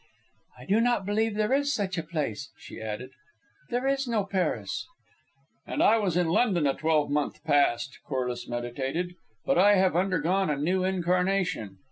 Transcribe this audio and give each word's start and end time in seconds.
"I 0.57 0.65
do 0.65 0.81
not 0.81 1.05
believe 1.05 1.35
there 1.35 1.53
is 1.53 1.71
such 1.71 1.95
a 1.95 2.01
place," 2.01 2.49
she 2.57 2.81
added. 2.81 3.11
"There 3.69 3.85
is 3.85 4.07
no 4.07 4.23
Paris." 4.25 4.87
"And 5.67 5.83
I 5.83 5.99
was 5.99 6.17
in 6.17 6.27
London 6.29 6.65
a 6.65 6.73
twelvemonth 6.73 7.43
past," 7.43 7.99
Corliss 8.07 8.47
meditated. 8.47 9.13
"But 9.45 9.59
I 9.59 9.75
have 9.75 9.95
undergone 9.95 10.49
a 10.49 10.57
new 10.57 10.83
incarnation. 10.83 11.77